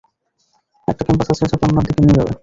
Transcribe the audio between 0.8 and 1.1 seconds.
একটা